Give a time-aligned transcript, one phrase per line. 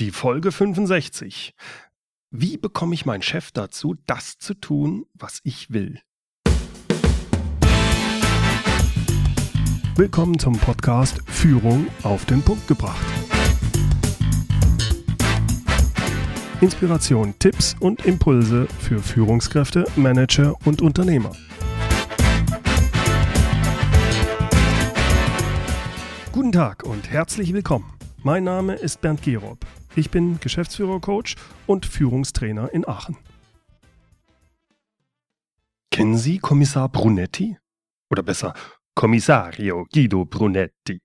[0.00, 1.52] Die Folge 65.
[2.30, 6.00] Wie bekomme ich meinen Chef dazu, das zu tun, was ich will?
[9.96, 13.04] Willkommen zum Podcast Führung auf den Punkt gebracht.
[16.62, 21.32] Inspiration, Tipps und Impulse für Führungskräfte, Manager und Unternehmer.
[26.32, 27.92] Guten Tag und herzlich willkommen.
[28.22, 29.58] Mein Name ist Bernd Gerob.
[29.96, 31.34] Ich bin Geschäftsführer-Coach
[31.66, 33.16] und Führungstrainer in Aachen.
[35.90, 37.58] Kennen Sie Kommissar Brunetti?
[38.08, 38.54] Oder besser,
[38.94, 41.00] Kommissario Guido Brunetti.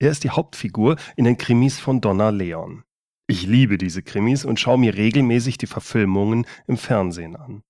[0.00, 2.82] Er ist die Hauptfigur in den Krimis von Donna Leon.
[3.28, 7.62] Ich liebe diese Krimis und schaue mir regelmäßig die Verfilmungen im Fernsehen an.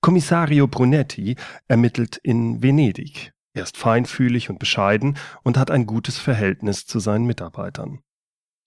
[0.00, 1.36] Kommissario Brunetti
[1.68, 3.32] ermittelt in Venedig.
[3.54, 8.00] Er ist feinfühlig und bescheiden und hat ein gutes Verhältnis zu seinen Mitarbeitern.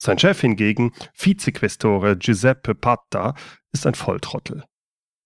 [0.02, 3.36] Sein Chef hingegen, Vizequestore Giuseppe Patta,
[3.74, 4.64] ist ein Volltrottel.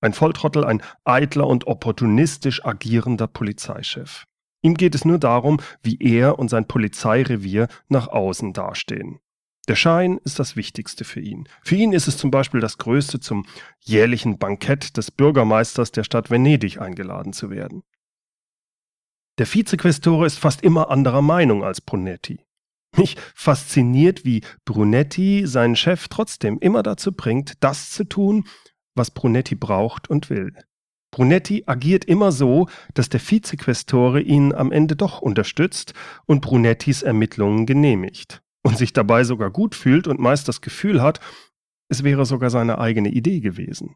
[0.02, 4.25] Ein Volltrottel, ein eitler und opportunistisch agierender Polizeichef.
[4.63, 9.19] Ihm geht es nur darum, wie er und sein Polizeirevier nach außen dastehen.
[9.67, 11.47] Der Schein ist das Wichtigste für ihn.
[11.61, 13.45] Für ihn ist es zum Beispiel das Größte, zum
[13.80, 17.83] jährlichen Bankett des Bürgermeisters der Stadt Venedig eingeladen zu werden.
[19.37, 22.39] Der Vizequestore ist fast immer anderer Meinung als Brunetti.
[22.97, 28.45] Mich fasziniert, wie Brunetti seinen Chef trotzdem immer dazu bringt, das zu tun,
[28.95, 30.53] was Brunetti braucht und will.
[31.11, 35.94] Brunetti agiert immer so, dass der Vizequestore ihn am Ende doch unterstützt
[36.25, 41.19] und Brunettis Ermittlungen genehmigt und sich dabei sogar gut fühlt und meist das Gefühl hat,
[41.88, 43.95] es wäre sogar seine eigene Idee gewesen.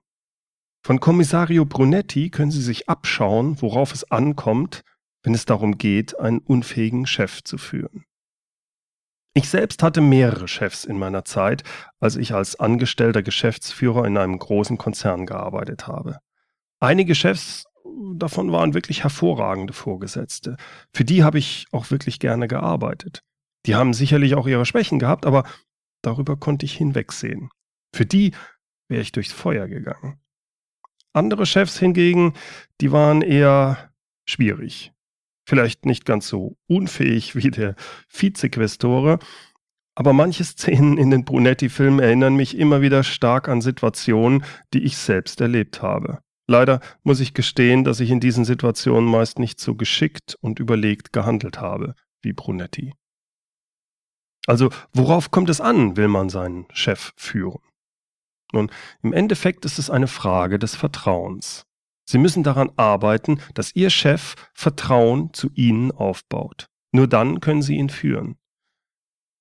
[0.85, 4.83] Von Kommissario Brunetti können Sie sich abschauen, worauf es ankommt,
[5.23, 8.05] wenn es darum geht, einen unfähigen Chef zu führen.
[9.37, 11.61] Ich selbst hatte mehrere Chefs in meiner Zeit,
[11.99, 16.17] als ich als angestellter Geschäftsführer in einem großen Konzern gearbeitet habe.
[16.79, 17.65] Einige Chefs
[18.15, 20.57] davon waren wirklich hervorragende Vorgesetzte.
[20.91, 23.21] Für die habe ich auch wirklich gerne gearbeitet.
[23.67, 25.43] Die haben sicherlich auch ihre Schwächen gehabt, aber
[26.01, 27.51] darüber konnte ich hinwegsehen.
[27.93, 28.31] Für die
[28.87, 30.19] wäre ich durchs Feuer gegangen.
[31.13, 32.33] Andere Chefs hingegen,
[32.81, 33.91] die waren eher
[34.25, 34.93] schwierig
[35.47, 37.75] vielleicht nicht ganz so unfähig wie der
[38.09, 39.19] Vizequestore,
[39.95, 44.43] aber manche Szenen in den Brunetti-Filmen erinnern mich immer wieder stark an Situationen,
[44.73, 46.19] die ich selbst erlebt habe.
[46.47, 51.13] Leider muss ich gestehen, dass ich in diesen Situationen meist nicht so geschickt und überlegt
[51.13, 52.93] gehandelt habe wie Brunetti.
[54.45, 57.59] Also, worauf kommt es an, will man seinen Chef führen?
[58.53, 58.71] Nun,
[59.01, 61.66] im Endeffekt ist es eine Frage des Vertrauens.
[62.09, 66.67] Sie müssen daran arbeiten, dass Ihr Chef Vertrauen zu Ihnen aufbaut.
[66.93, 68.37] Nur dann können Sie ihn führen.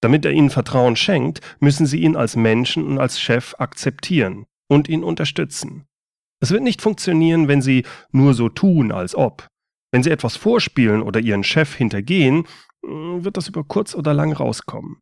[0.02, 4.88] Damit er Ihnen Vertrauen schenkt, müssen Sie ihn als Menschen und als Chef akzeptieren und
[4.88, 5.86] ihn unterstützen.
[6.40, 9.48] Es wird nicht funktionieren, wenn Sie nur so tun, als ob.
[9.92, 12.46] Wenn Sie etwas vorspielen oder Ihren Chef hintergehen,
[12.82, 15.00] wird das über kurz oder lang rauskommen.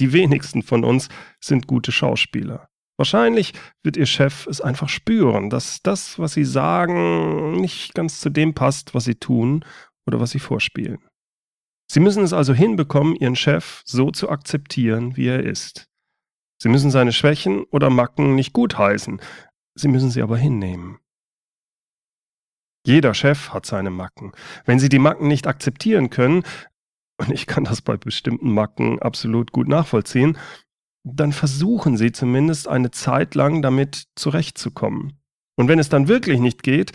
[0.00, 1.08] Die wenigsten von uns
[1.40, 2.68] sind gute Schauspieler.
[2.98, 3.52] Wahrscheinlich
[3.82, 8.54] wird Ihr Chef es einfach spüren, dass das, was Sie sagen, nicht ganz zu dem
[8.54, 9.64] passt, was Sie tun
[10.06, 10.98] oder was Sie vorspielen.
[11.90, 15.86] Sie müssen es also hinbekommen, Ihren Chef so zu akzeptieren, wie er ist.
[16.60, 19.20] Sie müssen seine Schwächen oder Macken nicht gutheißen,
[19.78, 20.98] Sie müssen sie aber hinnehmen.
[22.86, 24.32] Jeder Chef hat seine Macken.
[24.64, 26.44] Wenn Sie die Macken nicht akzeptieren können,
[27.18, 30.38] und ich kann das bei bestimmten Macken absolut gut nachvollziehen,
[31.14, 35.20] dann versuchen Sie zumindest eine Zeit lang damit zurechtzukommen.
[35.56, 36.92] Und wenn es dann wirklich nicht geht,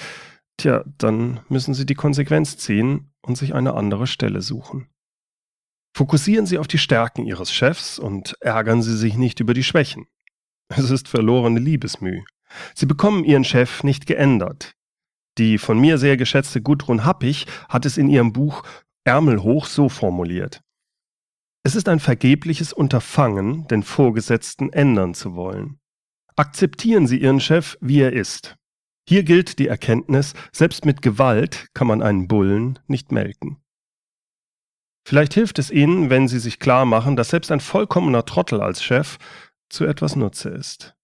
[0.58, 4.88] tja, dann müssen Sie die Konsequenz ziehen und sich eine andere Stelle suchen.
[5.96, 10.08] Fokussieren Sie auf die Stärken Ihres Chefs und ärgern Sie sich nicht über die Schwächen.
[10.68, 12.24] Es ist verlorene Liebesmüh.
[12.76, 14.74] Sie bekommen Ihren Chef nicht geändert.
[15.38, 18.64] Die von mir sehr geschätzte Gudrun Happig hat es in ihrem Buch
[19.06, 20.62] Ärmel hoch so formuliert.
[21.64, 25.80] Es ist ein vergebliches Unterfangen, den Vorgesetzten ändern zu wollen.
[26.36, 28.58] Akzeptieren Sie Ihren Chef, wie er ist.
[29.08, 33.58] Hier gilt die Erkenntnis, selbst mit Gewalt kann man einen Bullen nicht melken.
[35.08, 38.84] Vielleicht hilft es Ihnen, wenn Sie sich klar machen, dass selbst ein vollkommener Trottel als
[38.84, 39.18] Chef
[39.70, 40.96] zu etwas Nutze ist.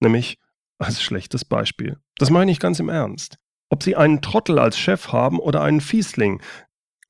[0.00, 0.38] Nämlich
[0.78, 1.98] als schlechtes Beispiel.
[2.16, 3.38] Das meine ich ganz im Ernst.
[3.70, 6.42] Ob Sie einen Trottel als Chef haben oder einen Fiesling,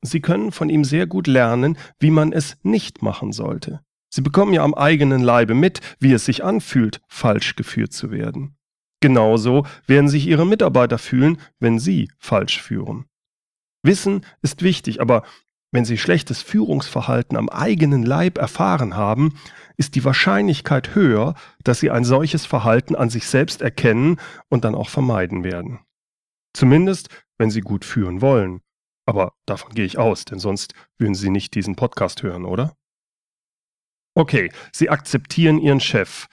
[0.03, 3.81] Sie können von ihm sehr gut lernen, wie man es nicht machen sollte.
[4.13, 8.57] Sie bekommen ja am eigenen Leibe mit, wie es sich anfühlt, falsch geführt zu werden.
[9.01, 13.07] Genauso werden sich Ihre Mitarbeiter fühlen, wenn Sie falsch führen.
[13.83, 15.25] Wissen ist wichtig, aber
[15.73, 19.35] wenn Sie schlechtes Führungsverhalten am eigenen Leib erfahren haben,
[19.77, 21.35] ist die Wahrscheinlichkeit höher,
[21.65, 24.21] dass Sie ein solches Verhalten an sich selbst erkennen
[24.51, 25.81] und dann auch vermeiden werden.
[26.53, 27.09] Zumindest,
[27.39, 28.61] wenn Sie gut führen wollen.
[29.07, 32.77] Aber davon gehe ich aus, denn sonst würden Sie nicht diesen Podcast hören, oder?
[34.15, 36.27] Okay, Sie akzeptieren Ihren Chef.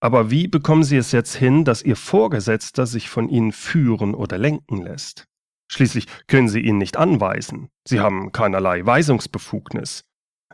[0.00, 4.36] Aber wie bekommen Sie es jetzt hin, dass Ihr Vorgesetzter sich von Ihnen führen oder
[4.38, 5.26] lenken lässt?
[5.70, 7.70] Schließlich können Sie ihn nicht anweisen.
[7.86, 10.04] Sie haben keinerlei Weisungsbefugnis.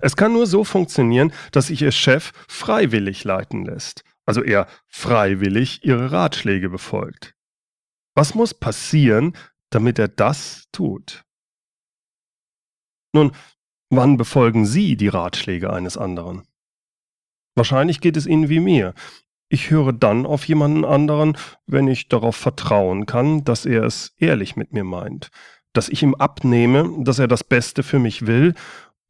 [0.01, 5.85] Es kann nur so funktionieren, dass sich Ihr Chef freiwillig leiten lässt, also er freiwillig
[5.85, 7.35] Ihre Ratschläge befolgt.
[8.15, 9.37] Was muss passieren,
[9.71, 11.25] damit er das tut?
[13.19, 13.33] Nun,
[13.91, 16.47] wann befolgen Sie die Ratschläge eines anderen?
[17.57, 18.95] Wahrscheinlich geht es Ihnen wie mir.
[19.49, 21.37] Ich höre dann auf jemanden anderen,
[21.67, 25.31] wenn ich darauf vertrauen kann, dass er es ehrlich mit mir meint,
[25.73, 28.55] dass ich ihm abnehme, dass er das Beste für mich will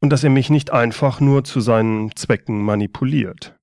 [0.01, 3.59] und dass er mich nicht einfach nur zu seinen Zwecken manipuliert.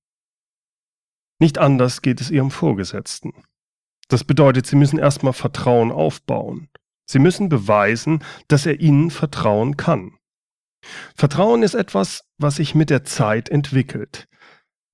[1.39, 3.33] Nicht anders geht es ihrem Vorgesetzten.
[4.07, 6.69] Das bedeutet, sie müssen erstmal Vertrauen aufbauen.
[7.05, 10.16] Sie müssen beweisen, dass er ihnen vertrauen kann.
[11.15, 14.27] Vertrauen ist etwas, was sich mit der Zeit entwickelt.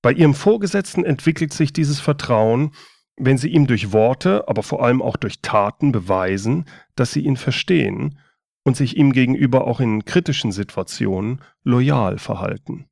[0.02, 2.72] Bei Ihrem Vorgesetzten entwickelt sich dieses Vertrauen,
[3.16, 7.36] wenn Sie ihm durch Worte, aber vor allem auch durch Taten beweisen, dass Sie ihn
[7.36, 8.18] verstehen
[8.64, 12.86] und sich ihm gegenüber auch in kritischen Situationen loyal verhalten.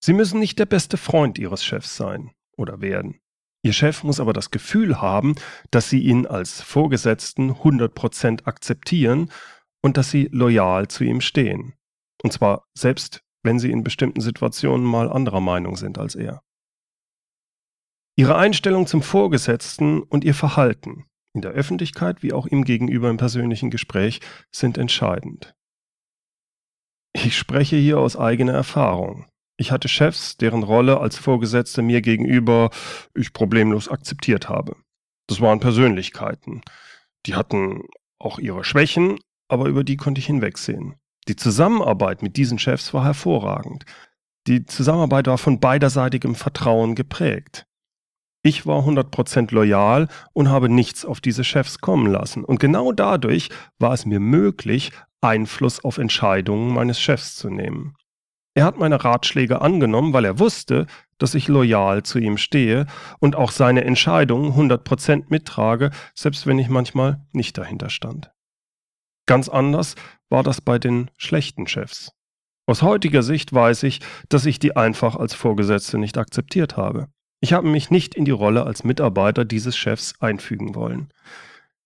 [0.00, 3.20] Sie müssen nicht der beste Freund Ihres Chefs sein oder werden.
[3.62, 5.34] Ihr Chef muss aber das Gefühl haben,
[5.70, 9.30] dass Sie ihn als Vorgesetzten 100% akzeptieren
[9.82, 11.74] und dass Sie loyal zu ihm stehen.
[12.22, 16.42] Und zwar selbst wenn sie in bestimmten Situationen mal anderer Meinung sind als er.
[18.16, 23.16] Ihre Einstellung zum Vorgesetzten und ihr Verhalten, in der Öffentlichkeit wie auch ihm gegenüber im
[23.16, 24.20] persönlichen Gespräch,
[24.52, 25.54] sind entscheidend.
[27.12, 29.26] Ich spreche hier aus eigener Erfahrung.
[29.56, 32.70] Ich hatte Chefs, deren Rolle als Vorgesetzte mir gegenüber
[33.14, 34.76] ich problemlos akzeptiert habe.
[35.28, 36.62] Das waren Persönlichkeiten.
[37.26, 37.82] Die hatten
[38.18, 39.18] auch ihre Schwächen,
[39.48, 40.99] aber über die konnte ich hinwegsehen.
[41.30, 43.84] Die Zusammenarbeit mit diesen Chefs war hervorragend.
[44.48, 47.68] Die Zusammenarbeit war von beiderseitigem Vertrauen geprägt.
[48.42, 52.44] Ich war 100% loyal und habe nichts auf diese Chefs kommen lassen.
[52.44, 53.48] Und genau dadurch
[53.78, 54.90] war es mir möglich,
[55.20, 57.94] Einfluss auf Entscheidungen meines Chefs zu nehmen.
[58.54, 60.88] Er hat meine Ratschläge angenommen, weil er wusste,
[61.18, 62.86] dass ich loyal zu ihm stehe
[63.20, 68.32] und auch seine Entscheidungen 100% mittrage, selbst wenn ich manchmal nicht dahinter stand.
[69.30, 69.94] Ganz anders
[70.28, 72.10] war das bei den schlechten Chefs.
[72.66, 77.06] Aus heutiger Sicht weiß ich, dass ich die einfach als Vorgesetzte nicht akzeptiert habe.
[77.38, 81.12] Ich habe mich nicht in die Rolle als Mitarbeiter dieses Chefs einfügen wollen.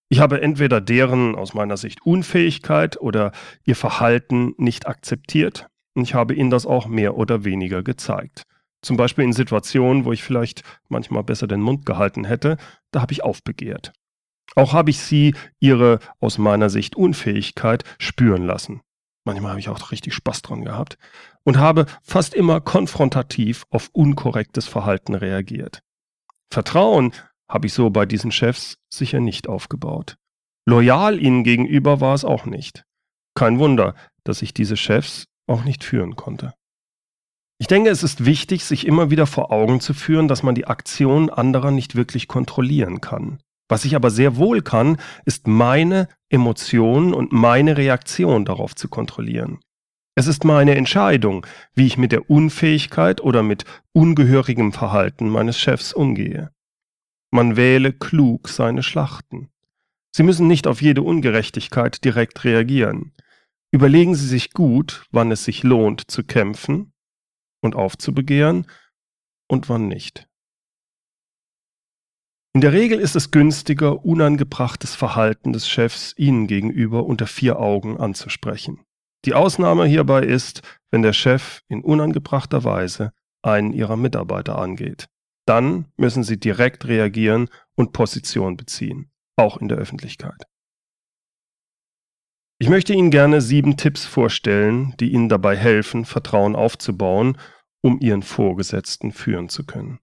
[0.09, 3.31] Ich habe entweder deren aus meiner Sicht Unfähigkeit oder
[3.63, 8.41] ihr Verhalten nicht akzeptiert und ich habe ihnen das auch mehr oder weniger gezeigt.
[8.81, 12.57] Zum Beispiel in Situationen, wo ich vielleicht manchmal besser den Mund gehalten hätte,
[12.89, 13.93] da habe ich aufbegehrt.
[14.55, 18.81] Auch habe ich sie ihre aus meiner Sicht Unfähigkeit spüren lassen.
[19.25, 20.97] Manchmal habe ich auch richtig Spaß dran gehabt
[21.43, 25.81] und habe fast immer konfrontativ auf unkorrektes Verhalten reagiert.
[26.51, 27.11] Vertrauen
[27.49, 30.17] habe ich so bei diesen Chefs sicher nicht aufgebaut.
[30.67, 32.83] Loyal ihnen gegenüber war es auch nicht.
[33.35, 36.53] Kein Wunder, dass ich diese Chefs auch nicht führen konnte.
[37.57, 40.67] Ich denke, es ist wichtig, sich immer wieder vor Augen zu führen, dass man die
[40.67, 43.39] Aktion anderer nicht wirklich kontrollieren kann.
[43.67, 49.59] Was ich aber sehr wohl kann, ist meine Emotionen und meine Reaktion darauf zu kontrollieren.
[50.15, 55.91] Es ist meine Entscheidung, wie ich mit der Unfähigkeit oder mit ungehörigem Verhalten meines Chefs
[55.93, 56.51] umgehe.
[57.31, 59.49] Man wähle klug seine Schlachten.
[60.15, 63.11] Sie müssen nicht auf jede Ungerechtigkeit direkt reagieren.
[63.71, 66.93] Überlegen Sie sich gut, wann es sich lohnt zu kämpfen
[67.61, 68.67] und aufzubegehren
[69.49, 70.29] und wann nicht.
[72.55, 77.97] In der Regel ist es günstiger, unangebrachtes Verhalten des Chefs Ihnen gegenüber unter vier Augen
[77.97, 78.85] anzusprechen.
[79.25, 85.09] Die Ausnahme hierbei ist, wenn der Chef in unangebrachter Weise einen Ihrer Mitarbeiter angeht.
[85.45, 90.47] Dann müssen Sie direkt reagieren und Position beziehen, auch in der Öffentlichkeit.
[92.57, 97.37] Ich möchte Ihnen gerne sieben Tipps vorstellen, die Ihnen dabei helfen, Vertrauen aufzubauen,
[97.81, 99.99] um Ihren Vorgesetzten führen zu können.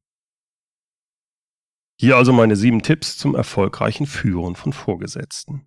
[1.98, 5.66] Hier also meine sieben Tipps zum erfolgreichen Führen von Vorgesetzten.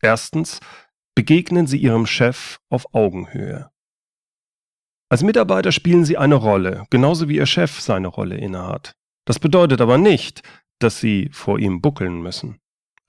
[0.00, 0.60] Erstens,
[1.14, 3.70] begegnen Sie Ihrem Chef auf Augenhöhe.
[5.10, 8.94] Als Mitarbeiter spielen Sie eine Rolle, genauso wie Ihr Chef seine Rolle innehat.
[9.26, 10.42] Das bedeutet aber nicht,
[10.78, 12.60] dass Sie vor ihm buckeln müssen.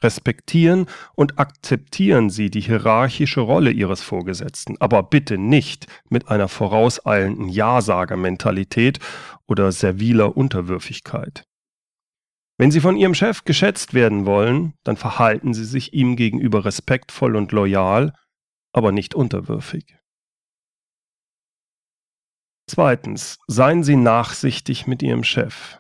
[0.04, 7.50] Respektieren und akzeptieren Sie die hierarchische Rolle Ihres Vorgesetzten, aber bitte nicht mit einer vorauseilenden
[7.50, 9.00] Ja-Sager-Mentalität
[9.48, 11.46] oder serviler Unterwürfigkeit.
[12.62, 17.36] Wenn Sie von Ihrem Chef geschätzt werden wollen, dann verhalten Sie sich ihm gegenüber respektvoll
[17.36, 18.14] und loyal,
[18.72, 19.98] aber nicht unterwürfig.
[22.70, 25.80] Zweitens, seien Sie nachsichtig mit Ihrem Chef.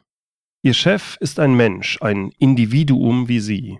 [0.63, 3.79] Ihr Chef ist ein Mensch, ein Individuum wie Sie.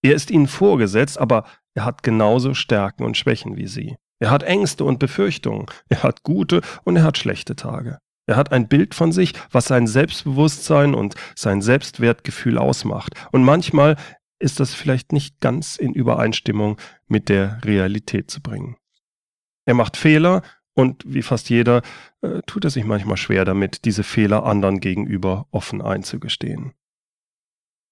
[0.00, 1.44] Er ist Ihnen vorgesetzt, aber
[1.74, 3.98] er hat genauso Stärken und Schwächen wie Sie.
[4.18, 5.66] Er hat Ängste und Befürchtungen.
[5.90, 7.98] Er hat gute und er hat schlechte Tage.
[8.26, 13.14] Er hat ein Bild von sich, was sein Selbstbewusstsein und sein Selbstwertgefühl ausmacht.
[13.32, 13.96] Und manchmal
[14.38, 18.76] ist das vielleicht nicht ganz in Übereinstimmung mit der Realität zu bringen.
[19.66, 20.42] Er macht Fehler
[20.74, 21.82] und wie fast jeder
[22.22, 26.72] äh, tut er sich manchmal schwer damit, diese Fehler anderen gegenüber offen einzugestehen.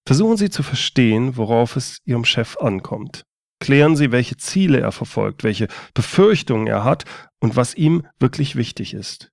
[0.06, 3.24] Versuchen Sie zu verstehen, worauf es Ihrem Chef ankommt.
[3.60, 7.04] Klären Sie, welche Ziele er verfolgt, welche Befürchtungen er hat
[7.40, 9.30] und was ihm wirklich wichtig ist.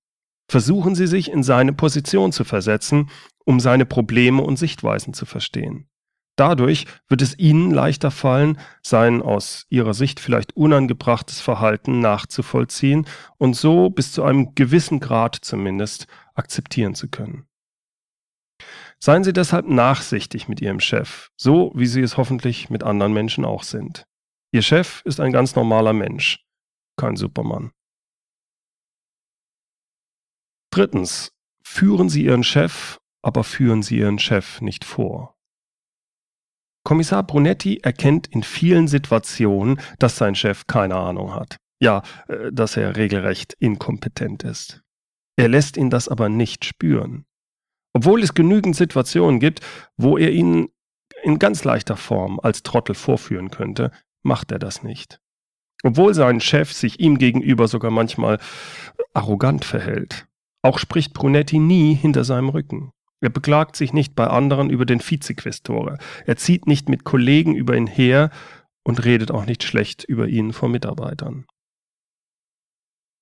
[0.48, 3.10] Versuchen Sie sich in seine Position zu versetzen,
[3.46, 5.88] um seine Probleme und Sichtweisen zu verstehen.
[6.38, 13.56] Dadurch wird es Ihnen leichter fallen, sein aus Ihrer Sicht vielleicht unangebrachtes Verhalten nachzuvollziehen und
[13.56, 17.48] so bis zu einem gewissen Grad zumindest akzeptieren zu können.
[19.00, 23.46] Seien Sie deshalb nachsichtig mit Ihrem Chef, so wie Sie es hoffentlich mit anderen Menschen
[23.46, 24.06] auch sind.
[24.52, 26.44] Ihr Chef ist ein ganz normaler Mensch,
[26.98, 27.72] kein Supermann.
[30.76, 31.32] Drittens,
[31.64, 35.38] führen Sie Ihren Chef, aber führen Sie Ihren Chef nicht vor.
[36.84, 41.56] Kommissar Brunetti erkennt in vielen Situationen, dass sein Chef keine Ahnung hat.
[41.80, 44.82] Ja, äh, dass er regelrecht inkompetent ist.
[45.38, 47.26] Er lässt ihn das aber nicht spüren.
[47.94, 49.62] Obwohl es genügend Situationen gibt,
[49.96, 50.68] wo er ihn
[51.24, 53.92] in ganz leichter Form als Trottel vorführen könnte,
[54.24, 55.22] macht er das nicht.
[55.84, 58.40] Obwohl sein Chef sich ihm gegenüber sogar manchmal
[59.14, 60.28] arrogant verhält.
[60.66, 62.92] Auch spricht Brunetti nie hinter seinem Rücken.
[63.22, 66.00] Er beklagt sich nicht bei anderen über den Vizequestore.
[66.26, 68.32] Er zieht nicht mit Kollegen über ihn her
[68.84, 71.46] und redet auch nicht schlecht über ihn vor Mitarbeitern.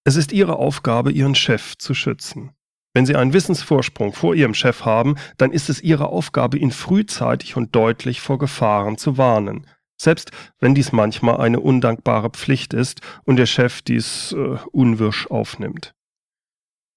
[0.05, 2.53] Es ist ihre Aufgabe, ihren Chef zu schützen.
[2.93, 7.57] Wenn Sie einen Wissensvorsprung vor Ihrem Chef haben, dann ist es Ihre Aufgabe, ihn frühzeitig
[7.57, 9.67] und deutlich vor Gefahren zu warnen.
[10.01, 15.93] Selbst wenn dies manchmal eine undankbare Pflicht ist und der Chef dies äh, unwirsch aufnimmt.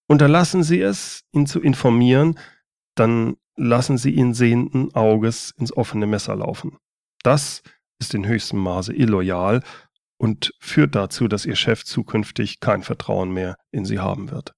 [0.08, 2.38] Unterlassen Sie es, ihn zu informieren,
[2.94, 6.78] dann lassen Sie ihn sehenden Auges ins offene Messer laufen.
[7.22, 7.62] Das
[7.98, 9.62] ist in höchstem Maße illoyal
[10.18, 14.54] und führt dazu, dass Ihr Chef zukünftig kein Vertrauen mehr in Sie haben wird.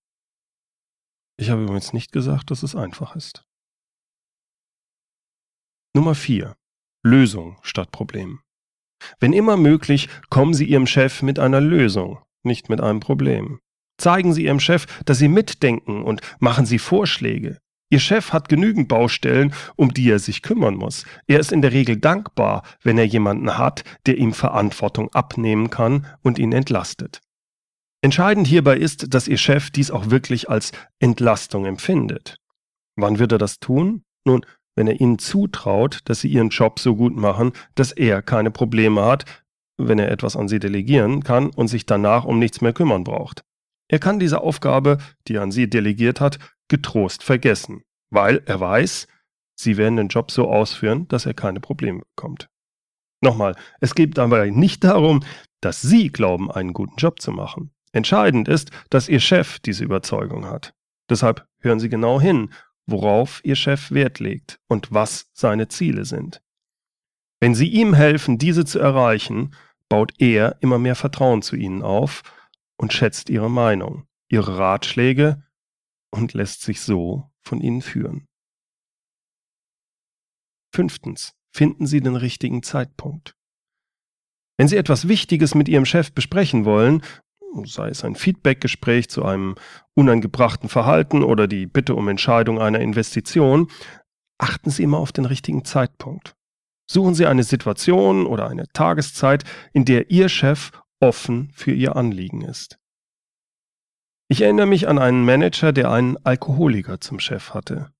[1.38, 3.45] Ich habe übrigens nicht gesagt, dass es einfach ist.
[5.95, 6.57] Nummer 4.
[7.05, 8.40] Lösung statt Problem.
[9.21, 13.61] Wenn immer möglich, kommen Sie Ihrem Chef mit einer Lösung, nicht mit einem Problem.
[13.99, 17.59] Zeigen Sie Ihrem Chef, dass Sie mitdenken und machen Sie Vorschläge.
[17.90, 21.05] Ihr Chef hat genügend Baustellen, um die er sich kümmern muss.
[21.26, 26.07] Er ist in der Regel dankbar, wenn er jemanden hat, der ihm Verantwortung abnehmen kann
[26.23, 27.21] und ihn entlastet.
[28.02, 32.37] Entscheidend hierbei ist, dass Ihr Chef dies auch wirklich als Entlastung empfindet.
[32.95, 34.02] Wann wird er das tun?
[34.25, 34.45] Nun,
[34.76, 39.05] wenn er Ihnen zutraut, dass Sie Ihren Job so gut machen, dass er keine Probleme
[39.05, 39.25] hat,
[39.78, 43.43] wenn er etwas an Sie delegieren kann und sich danach um nichts mehr kümmern braucht.
[43.88, 49.09] Er kann diese Aufgabe, die er an Sie delegiert hat, getrost vergessen, weil er weiß,
[49.54, 52.49] Sie werden den Job so ausführen, dass er keine Probleme bekommt.
[53.21, 55.25] Nochmal, es geht dabei nicht darum,
[55.61, 57.73] dass Sie glauben, einen guten Job zu machen.
[57.90, 60.75] Entscheidend ist, dass Ihr Chef diese Überzeugung hat.
[61.11, 62.52] Deshalb hören Sie genau hin,
[62.87, 66.40] worauf Ihr Chef Wert legt und was seine Ziele sind.
[67.40, 69.54] Wenn Sie ihm helfen, diese zu erreichen,
[69.88, 72.23] baut er immer mehr Vertrauen zu Ihnen auf
[72.79, 75.45] und schätzt Ihre Meinung, Ihre Ratschläge
[76.11, 78.27] und lässt sich so von Ihnen führen.
[80.75, 81.35] Fünftens.
[81.55, 83.35] Finden Sie den richtigen Zeitpunkt.
[84.59, 87.03] Wenn Sie etwas Wichtiges mit Ihrem Chef besprechen wollen,
[87.65, 89.57] sei es ein Feedbackgespräch zu einem
[89.95, 93.71] unangebrachten Verhalten oder die Bitte um Entscheidung einer Investition,
[94.39, 96.37] achten Sie immer auf den richtigen Zeitpunkt.
[96.91, 102.43] Suchen Sie eine Situation oder eine Tageszeit, in der Ihr Chef offen für Ihr Anliegen
[102.43, 102.78] ist.
[104.31, 107.93] Ich erinnere mich an einen Manager, der einen Alkoholiker zum Chef hatte.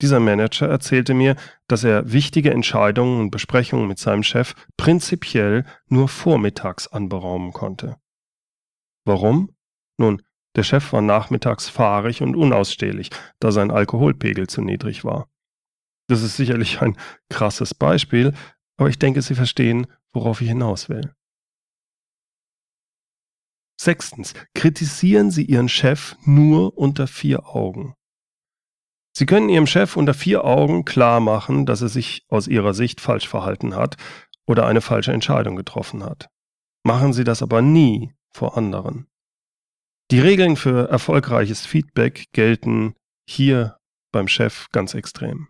[0.00, 1.34] Dieser Manager erzählte mir,
[1.66, 7.96] dass er wichtige Entscheidungen und Besprechungen mit seinem Chef prinzipiell nur vormittags anberaumen konnte.
[9.04, 9.52] Warum?
[9.98, 10.22] Nun,
[10.54, 15.28] der Chef war nachmittags fahrig und unausstehlich, da sein Alkoholpegel zu niedrig war.
[16.08, 16.96] Das ist sicherlich ein
[17.28, 18.34] krasses Beispiel,
[18.76, 21.12] aber ich denke, Sie verstehen, worauf ich hinaus will.
[23.80, 27.94] Sechstens, kritisieren Sie Ihren Chef nur unter vier Augen.
[29.16, 33.00] Sie können Ihrem Chef unter vier Augen klar machen, dass er sich aus Ihrer Sicht
[33.00, 33.96] falsch verhalten hat
[34.46, 36.28] oder eine falsche Entscheidung getroffen hat.
[36.84, 39.06] Machen Sie das aber nie vor anderen.
[40.10, 42.94] Die Regeln für erfolgreiches Feedback gelten
[43.28, 43.78] hier
[44.10, 45.48] beim Chef ganz extrem.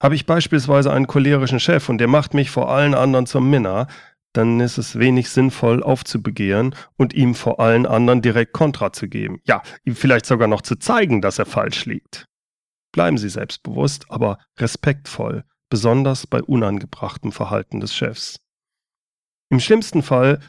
[0.00, 3.86] Habe ich beispielsweise einen cholerischen Chef und der macht mich vor allen anderen zum Minner,
[4.32, 9.40] dann ist es wenig sinnvoll aufzubegehren und ihm vor allen anderen direkt Kontra zu geben.
[9.44, 12.26] Ja, ihm vielleicht sogar noch zu zeigen, dass er falsch liegt.
[12.92, 18.38] Bleiben Sie selbstbewusst, aber respektvoll, besonders bei unangebrachtem Verhalten des Chefs.
[19.50, 20.40] Im schlimmsten Fall,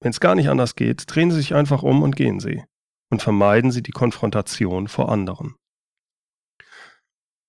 [0.00, 2.62] wenn es gar nicht anders geht, drehen Sie sich einfach um und gehen Sie
[3.10, 5.54] und vermeiden Sie die Konfrontation vor anderen.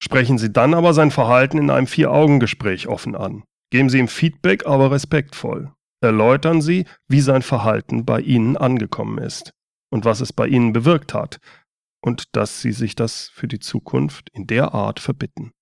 [0.01, 3.43] Sprechen Sie dann aber sein Verhalten in einem Vier-Augen-Gespräch offen an.
[3.73, 5.73] Geben Sie ihm Feedback, aber respektvoll.
[5.99, 9.51] Erläutern Sie, wie sein Verhalten bei Ihnen angekommen ist
[9.89, 11.39] und was es bei Ihnen bewirkt hat
[11.99, 15.53] und dass Sie sich das für die Zukunft in der Art verbitten.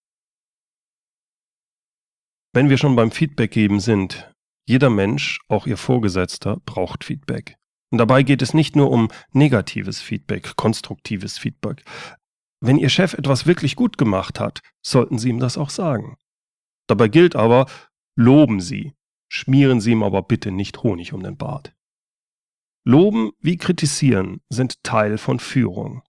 [2.52, 4.30] Wenn wir schon beim Feedback geben sind,
[4.68, 7.56] jeder Mensch, auch Ihr Vorgesetzter, braucht Feedback.
[7.94, 11.86] Und dabei geht es nicht nur um negatives Feedback, konstruktives Feedback.
[12.60, 16.18] Wenn Ihr Chef etwas wirklich gut gemacht hat, sollten Sie ihm das auch sagen.
[16.88, 17.68] Dabei gilt aber,
[18.16, 18.94] Loben Sie,
[19.30, 21.74] schmieren Sie ihm aber bitte nicht Honig um den Bart.
[22.84, 26.04] Loben wie kritisieren sind Teil von Führung.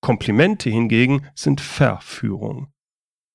[0.00, 2.72] Komplimente hingegen sind Verführung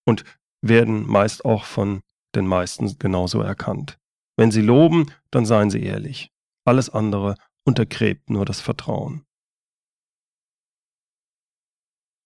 [0.06, 0.24] und
[0.62, 2.02] werden meist auch von
[2.36, 3.98] den meisten genauso erkannt.
[4.38, 6.32] Wenn Sie loben, dann seien Sie ehrlich.
[6.66, 7.36] Alles andere
[7.66, 9.26] untergräbt nur das Vertrauen.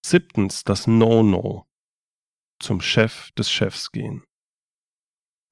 [0.06, 1.66] Siebtens das No-No.
[2.60, 4.24] Zum Chef des Chefs gehen.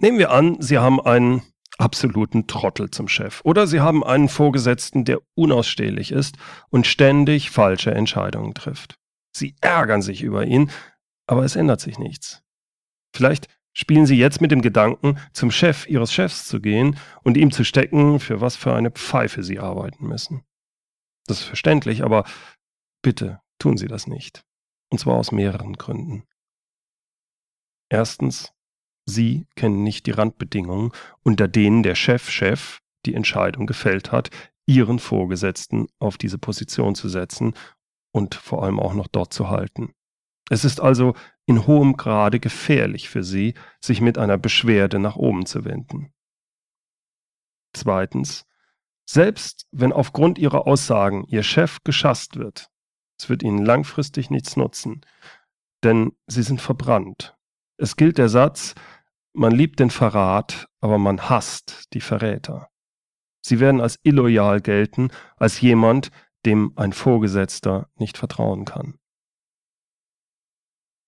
[0.04, 1.44] Nehmen wir an, Sie haben einen
[1.78, 6.36] absoluten Trottel zum Chef oder Sie haben einen Vorgesetzten, der unausstehlich ist
[6.70, 9.00] und ständig falsche Entscheidungen trifft.
[9.32, 10.70] Sie ärgern sich über ihn,
[11.26, 12.44] aber es ändert sich nichts.
[13.16, 17.52] Vielleicht spielen Sie jetzt mit dem Gedanken, zum Chef Ihres Chefs zu gehen und ihm
[17.52, 20.44] zu stecken, für was für eine Pfeife Sie arbeiten müssen.
[21.28, 22.26] Das ist verständlich, aber
[23.02, 24.44] bitte tun Sie das nicht.
[24.90, 26.26] Und zwar aus mehreren Gründen.
[27.88, 28.54] Erstens,
[29.06, 30.92] Sie kennen nicht die Randbedingungen,
[31.24, 34.30] unter denen der Chefchef die Entscheidung gefällt hat,
[34.66, 37.54] Ihren Vorgesetzten auf diese Position zu setzen
[38.14, 39.94] und vor allem auch noch dort zu halten.
[40.50, 45.46] Es ist also in hohem Grade gefährlich für Sie, sich mit einer Beschwerde nach oben
[45.46, 46.14] zu wenden.
[47.74, 48.46] Zweitens,
[49.06, 52.70] selbst wenn aufgrund Ihrer Aussagen Ihr Chef geschasst wird,
[53.20, 55.02] es wird Ihnen langfristig nichts nutzen,
[55.84, 57.36] denn Sie sind verbrannt.
[57.78, 58.76] Es gilt der Satz,
[59.34, 62.70] man liebt den Verrat, aber man hasst die Verräter.
[63.46, 66.12] Sie werden als illoyal gelten, als jemand,
[66.46, 69.00] dem ein Vorgesetzter nicht vertrauen kann.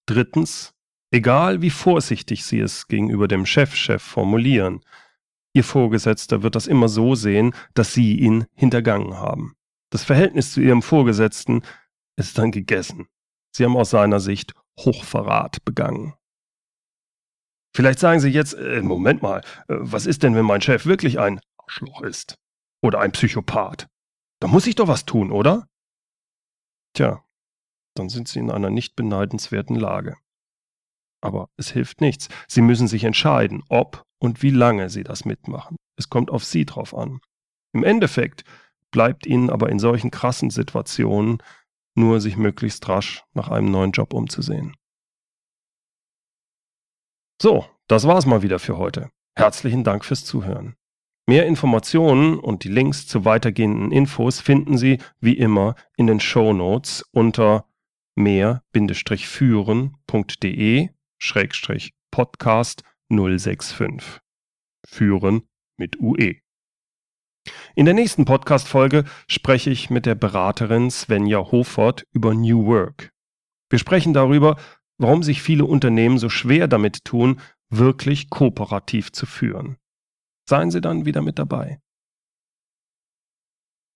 [0.08, 0.74] Drittens,
[1.12, 4.82] egal wie vorsichtig Sie es gegenüber dem Chefchef -Chef formulieren,
[5.54, 9.56] Ihr Vorgesetzter wird das immer so sehen, dass Sie ihn hintergangen haben.
[9.90, 11.62] Das Verhältnis zu Ihrem Vorgesetzten
[12.18, 13.08] ist dann gegessen.
[13.56, 16.14] Sie haben aus seiner Sicht Hochverrat begangen.
[17.76, 21.20] Vielleicht sagen Sie jetzt, äh, Moment mal, äh, was ist denn, wenn mein Chef wirklich
[21.20, 22.36] ein Arschloch ist?
[22.82, 23.88] Oder ein Psychopath?
[24.40, 25.68] Da muss ich doch was tun, oder?
[26.94, 27.22] Tja,
[27.94, 30.16] dann sind Sie in einer nicht beneidenswerten Lage.
[31.22, 32.30] Aber es hilft nichts.
[32.48, 35.76] Sie müssen sich entscheiden, ob und wie lange Sie das mitmachen.
[35.98, 37.20] Es kommt auf Sie drauf an.
[37.74, 38.46] Im Endeffekt
[38.90, 41.44] bleibt Ihnen aber in solchen krassen Situationen
[41.94, 44.78] nur sich möglichst rasch nach einem neuen Job umzusehen.
[47.46, 49.12] So, das war's mal wieder für heute.
[49.38, 50.74] Herzlichen Dank fürs Zuhören.
[51.28, 56.54] Mehr Informationen und die Links zu weitergehenden Infos finden Sie wie immer in den Show
[56.54, 57.68] Notes unter
[58.16, 60.90] mehr-führen.de
[62.10, 64.22] Podcast 065.
[64.88, 65.44] Führen
[65.78, 66.38] mit UE.
[67.76, 73.12] In der nächsten Podcast-Folge spreche ich mit der Beraterin Svenja Hofert über New Work.
[73.70, 74.58] Wir sprechen darüber,
[74.98, 79.78] warum sich viele Unternehmen so schwer damit tun, wirklich kooperativ zu führen.
[80.48, 81.80] Seien Sie dann wieder mit dabei.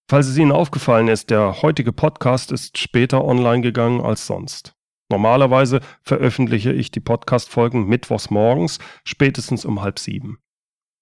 [0.10, 4.74] Falls es Ihnen aufgefallen ist, der heutige Podcast ist später online gegangen als sonst.
[5.12, 10.40] Normalerweise veröffentliche ich die Podcast-Folgen mittwochs morgens, spätestens um halb sieben.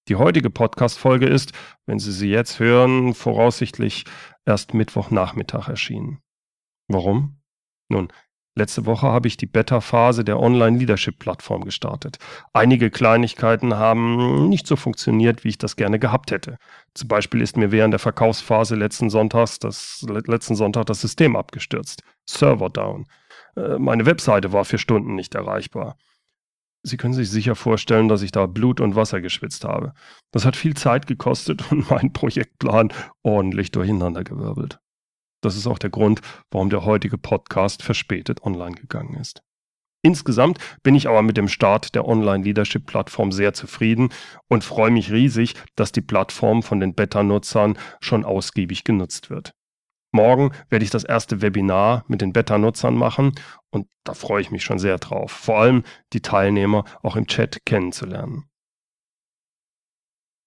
[0.07, 1.51] Die heutige Podcast-Folge ist,
[1.85, 4.05] wenn Sie sie jetzt hören, voraussichtlich
[4.45, 6.21] erst Mittwochnachmittag erschienen.
[6.87, 7.41] Warum?
[7.89, 8.11] Nun,
[8.57, 12.17] Letzte Woche habe ich die Beta-Phase der Online-Leadership-Plattform gestartet.
[12.53, 16.57] Einige Kleinigkeiten haben nicht so funktioniert, wie ich das gerne gehabt hätte.
[16.95, 22.01] Zum Beispiel ist mir während der Verkaufsphase letzten, Sonntags das, letzten Sonntag das System abgestürzt.
[22.25, 23.05] Server down.
[23.55, 25.95] Äh, meine Webseite war für Stunden nicht erreichbar.
[26.81, 29.93] Sie können sich sicher vorstellen, dass ich da Blut und Wasser geschwitzt habe.
[30.31, 32.91] Das hat viel Zeit gekostet und meinen Projektplan
[33.21, 34.79] ordentlich durcheinandergewirbelt.
[35.41, 36.21] Das ist auch der Grund,
[36.51, 39.41] warum der heutige Podcast verspätet online gegangen ist.
[40.03, 44.09] Insgesamt bin ich aber mit dem Start der Online-Leadership-Plattform sehr zufrieden
[44.47, 49.53] und freue mich riesig, dass die Plattform von den Beta-Nutzern schon ausgiebig genutzt wird.
[50.13, 53.33] Morgen werde ich das erste Webinar mit den Beta-Nutzern machen
[53.71, 55.31] und da freue ich mich schon sehr drauf.
[55.31, 58.45] Vor allem die Teilnehmer auch im Chat kennenzulernen.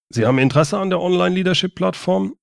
[0.08, 2.34] Sie haben Interesse an der Online-Leadership-Plattform?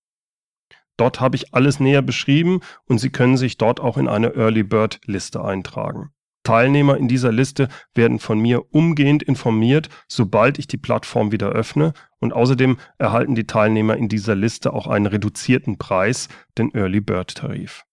[1.00, 4.62] Dort habe ich alles näher beschrieben und Sie können sich dort auch in eine Early
[4.62, 6.10] Bird Liste eintragen.
[6.42, 11.94] Teilnehmer in dieser Liste werden von mir umgehend informiert, sobald ich die Plattform wieder öffne
[12.18, 17.34] und außerdem erhalten die Teilnehmer in dieser Liste auch einen reduzierten Preis, den Early Bird
[17.34, 17.84] Tarif.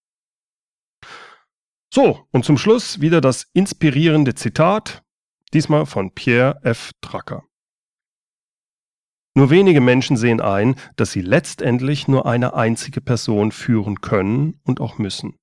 [1.93, 5.03] So, und zum Schluss wieder das inspirierende Zitat,
[5.53, 6.91] diesmal von Pierre F.
[6.99, 7.43] Drucker.
[9.37, 14.81] Nur wenige Menschen sehen ein, dass sie letztendlich nur eine einzige Person führen können und
[14.81, 15.35] auch müssen.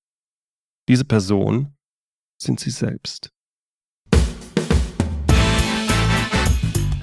[0.88, 1.76] Diese Person
[2.36, 3.30] sind sie selbst.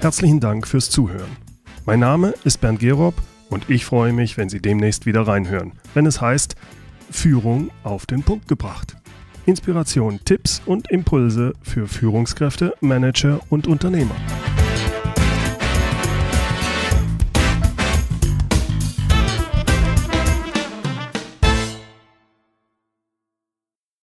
[0.00, 1.34] Herzlichen Dank fürs Zuhören.
[1.86, 3.14] Mein Name ist Bernd Gerob
[3.48, 6.56] und ich freue mich, wenn Sie demnächst wieder reinhören, wenn es heißt
[7.10, 8.96] Führung auf den Punkt gebracht.
[9.46, 14.14] Inspiration, Tipps und Impulse für Führungskräfte, Manager und Unternehmer.